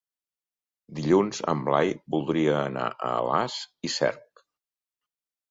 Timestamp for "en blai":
1.53-1.91